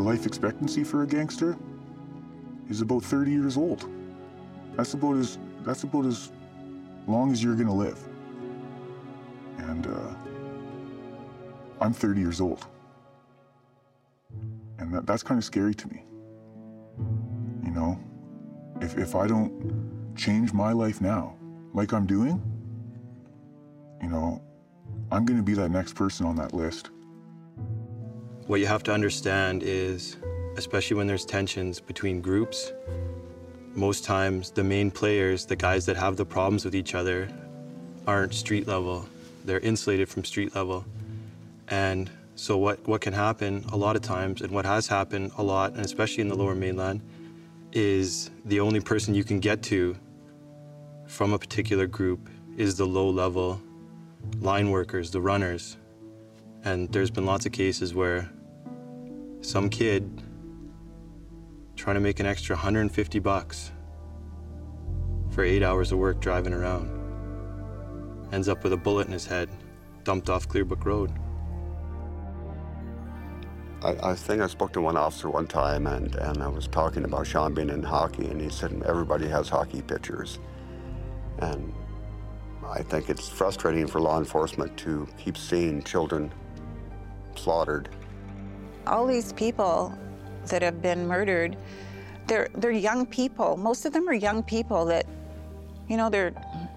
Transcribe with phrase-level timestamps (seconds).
[0.00, 1.58] the life expectancy for a gangster
[2.70, 3.86] is about 30 years old.
[4.74, 6.32] That's about as that's about as
[7.06, 7.98] long as you're gonna live.
[9.58, 10.14] And uh,
[11.82, 12.66] I'm 30 years old,
[14.78, 16.02] and that, that's kind of scary to me.
[17.62, 18.00] You know,
[18.80, 21.36] if if I don't change my life now,
[21.74, 22.40] like I'm doing,
[24.00, 24.40] you know,
[25.12, 26.88] I'm gonna be that next person on that list.
[28.50, 30.16] What you have to understand is,
[30.56, 32.72] especially when there's tensions between groups,
[33.76, 37.28] most times the main players, the guys that have the problems with each other,
[38.08, 39.08] aren't street level.
[39.44, 40.84] They're insulated from street level.
[41.68, 45.44] And so what, what can happen a lot of times, and what has happened a
[45.44, 47.02] lot, and especially in the lower mainland,
[47.70, 49.96] is the only person you can get to
[51.06, 53.62] from a particular group is the low level
[54.40, 55.76] line workers, the runners.
[56.64, 58.28] And there's been lots of cases where
[59.40, 60.22] some kid
[61.76, 63.72] trying to make an extra 150 bucks
[65.30, 67.00] for eight hours of work driving around
[68.32, 69.48] ends up with a bullet in his head,
[70.04, 71.12] dumped off Clearbrook Road.
[73.82, 77.04] I, I think I spoke to one officer one time, and, and I was talking
[77.04, 80.38] about Sean being in hockey, and he said everybody has hockey pictures.
[81.38, 81.72] And
[82.64, 86.32] I think it's frustrating for law enforcement to keep seeing children
[87.36, 87.88] slaughtered.
[88.86, 89.96] All these people
[90.46, 91.56] that have been murdered,
[92.26, 93.56] they're, they're young people.
[93.56, 95.06] Most of them are young people that,
[95.88, 96.32] you know, they're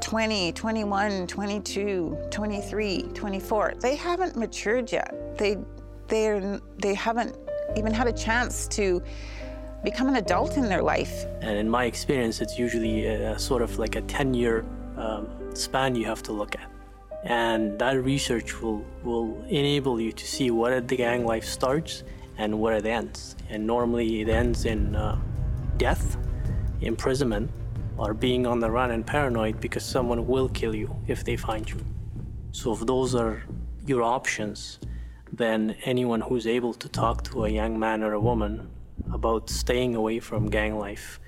[0.00, 3.74] 20, 21, 22, 23, 24.
[3.80, 5.36] They haven't matured yet.
[5.38, 5.58] They,
[6.06, 7.36] they're, they haven't
[7.76, 9.02] even had a chance to
[9.84, 11.24] become an adult in their life.
[11.40, 14.64] And in my experience, it's usually a, sort of like a 10 year
[14.96, 16.70] um, span you have to look at.
[17.24, 22.04] And that research will, will enable you to see where the gang life starts
[22.38, 23.36] and where it ends.
[23.48, 25.18] And normally it ends in uh,
[25.76, 26.16] death,
[26.80, 27.50] imprisonment,
[27.96, 31.68] or being on the run and paranoid because someone will kill you if they find
[31.68, 31.84] you.
[32.52, 33.42] So if those are
[33.86, 34.78] your options,
[35.32, 38.70] then anyone who's able to talk to a young man or a woman
[39.12, 41.20] about staying away from gang life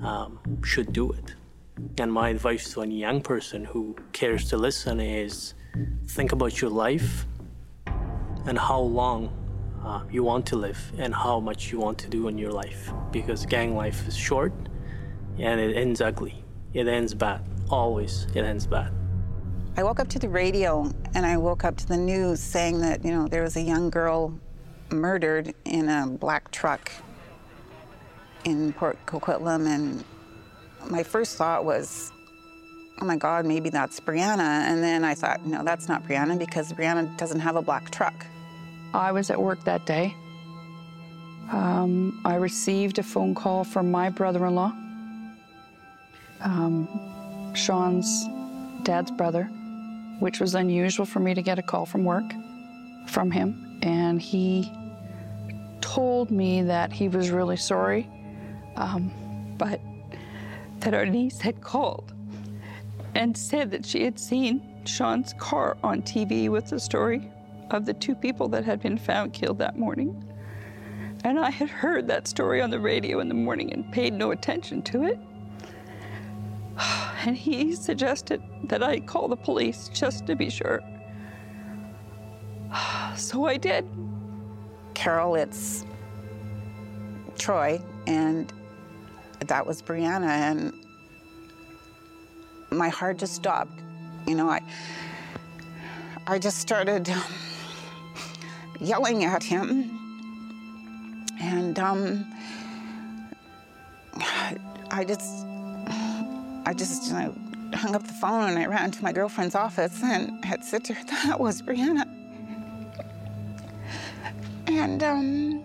[0.00, 1.34] um, should do it.
[1.98, 5.54] And my advice to any young person who cares to listen is
[6.08, 7.26] think about your life
[8.46, 9.32] and how long
[9.84, 12.92] uh, you want to live and how much you want to do in your life.
[13.10, 14.52] Because gang life is short
[15.38, 16.44] and it ends ugly.
[16.72, 17.42] It ends bad.
[17.70, 18.92] Always, it ends bad.
[19.76, 23.04] I woke up to the radio and I woke up to the news saying that,
[23.04, 24.38] you know, there was a young girl
[24.90, 26.90] murdered in a black truck
[28.44, 30.04] in Port Coquitlam and
[30.88, 32.12] my first thought was,
[33.00, 34.38] oh my God, maybe that's Brianna.
[34.38, 38.26] And then I thought, no, that's not Brianna because Brianna doesn't have a black truck.
[38.94, 40.14] I was at work that day.
[41.50, 44.72] Um, I received a phone call from my brother in law,
[46.40, 48.26] um, Sean's
[48.82, 49.44] dad's brother,
[50.20, 52.24] which was unusual for me to get a call from work
[53.06, 53.78] from him.
[53.82, 54.70] And he
[55.80, 58.08] told me that he was really sorry,
[58.76, 59.10] um,
[59.56, 59.80] but
[60.80, 62.12] that our niece had called
[63.14, 67.30] and said that she had seen Sean's car on TV with the story
[67.70, 70.24] of the two people that had been found killed that morning.
[71.24, 74.30] And I had heard that story on the radio in the morning and paid no
[74.30, 75.18] attention to it.
[77.26, 80.80] And he suggested that I call the police just to be sure.
[83.16, 83.84] So I did.
[84.94, 85.84] Carol, it's
[87.36, 88.52] Troy, and
[89.40, 90.72] that was Brianna, and
[92.70, 93.80] my heart just stopped.
[94.26, 94.60] You know, I
[96.26, 97.10] I just started
[98.80, 99.98] yelling at him,
[101.40, 102.26] and um,
[104.90, 105.46] I just
[106.66, 107.34] I just you know,
[107.74, 110.94] hung up the phone and I ran to my girlfriend's office and had said to
[110.94, 112.06] her that was Brianna,
[114.66, 115.64] and um,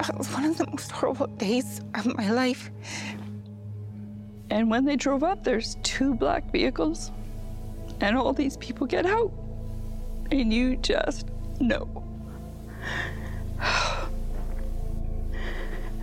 [0.00, 2.70] it was one of the most horrible days of my life.
[4.50, 7.10] And when they drove up, there's two black vehicles,
[8.00, 9.32] and all these people get out,
[10.30, 11.28] and you just
[11.60, 12.02] know.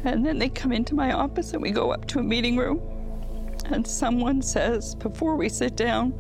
[0.04, 2.82] And then they come into my office, and we go up to a meeting room,
[3.66, 6.12] and someone says, before we sit down,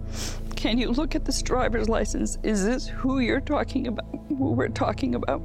[0.55, 2.37] can you look at this driver's license?
[2.43, 5.41] Is this who you're talking about, who we're talking about?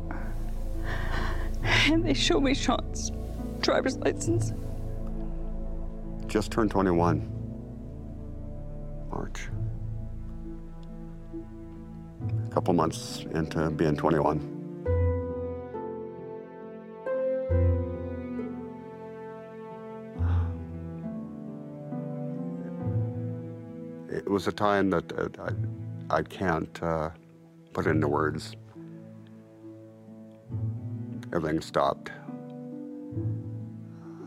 [1.66, 3.10] And they show me Sean's
[3.60, 4.52] driver's license.
[6.26, 7.32] Just turned 21.
[9.10, 9.48] March.
[12.44, 14.52] A couple months into being 21.
[24.08, 25.28] It was a time that uh,
[26.10, 27.10] I, I can't uh,
[27.72, 28.56] put into words.
[31.36, 32.10] Everything stopped.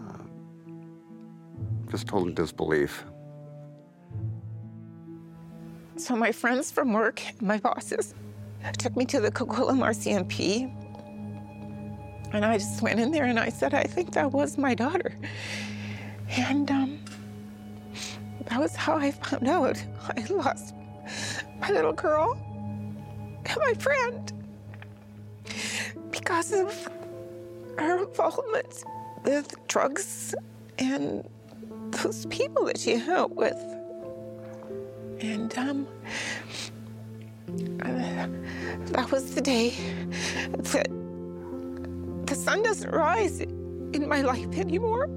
[0.08, 0.20] Uh,
[1.90, 3.04] just total disbelief.
[5.96, 8.14] So my friends from work, my bosses,
[8.78, 10.72] took me to the Coquitlam RCMP.
[12.32, 15.18] And I just went in there and I said, I think that was my daughter.
[16.38, 17.00] And um,
[18.46, 19.84] that was how I found out
[20.16, 20.76] I lost
[21.60, 22.38] my little girl
[23.46, 24.32] and my friend
[26.12, 26.99] because of
[27.81, 28.84] her involvement
[29.24, 30.36] with drugs
[30.78, 31.28] and
[31.92, 33.58] those people that she out with.
[35.22, 35.88] And um,
[37.81, 38.28] uh,
[38.94, 39.72] that was the day
[40.50, 40.88] that
[42.26, 45.08] the sun doesn't rise in my life anymore.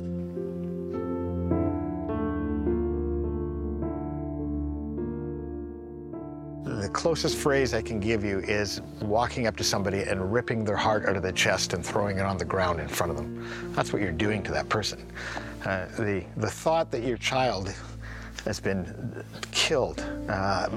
[6.93, 11.07] Closest phrase I can give you is walking up to somebody and ripping their heart
[11.07, 13.73] out of their chest and throwing it on the ground in front of them.
[13.75, 15.05] That's what you're doing to that person.
[15.65, 17.75] Uh, the, the thought that your child
[18.45, 20.69] has been killed, uh,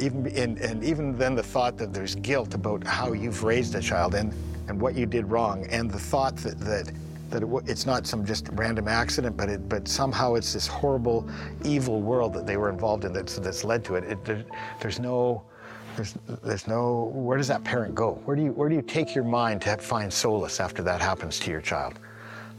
[0.00, 3.80] even, and, and even then the thought that there's guilt about how you've raised a
[3.80, 4.32] child and,
[4.68, 6.92] and what you did wrong, and the thought that, that
[7.30, 11.28] that it, it's not some just random accident, but it, but somehow it's this horrible,
[11.64, 14.04] evil world that they were involved in that's, that's led to it.
[14.04, 14.44] it there,
[14.80, 15.42] there's no,
[15.96, 16.14] there's,
[16.44, 18.12] there's no, where does that parent go?
[18.24, 21.38] Where do you, where do you take your mind to find solace after that happens
[21.40, 21.98] to your child?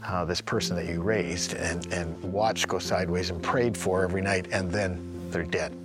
[0.06, 4.20] Uh, this person that you raised and, and watched go sideways and prayed for every
[4.20, 5.76] night, and then they're dead.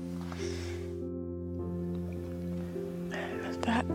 [3.62, 3.86] That,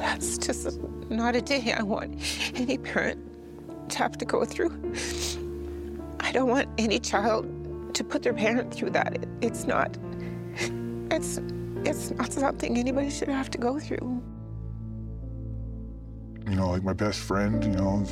[0.00, 0.80] that's just
[1.10, 2.16] not a day I want
[2.54, 3.29] any parent
[3.94, 4.70] have to go through.
[6.20, 7.46] I don't want any child
[7.94, 9.14] to put their parent through that.
[9.14, 9.96] It, it's not.
[11.10, 11.40] It's
[11.84, 14.22] it's not something anybody should have to go through.
[16.48, 18.04] You know, like my best friend, you know,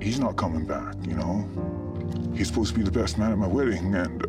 [0.00, 1.48] he's not coming back, you know.
[2.34, 4.26] He's supposed to be the best man at my wedding, and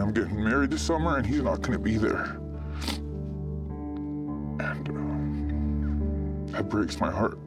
[0.00, 2.36] know, I'm getting married this summer, and he's not going to be there.
[4.60, 5.39] And uh,
[6.52, 7.38] that breaks my heart.